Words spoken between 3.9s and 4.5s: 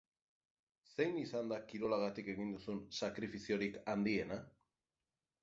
handiena?